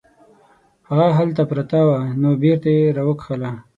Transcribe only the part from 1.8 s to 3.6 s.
وه نو بیرته یې راوکښله.